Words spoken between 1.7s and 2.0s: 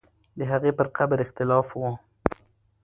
وو.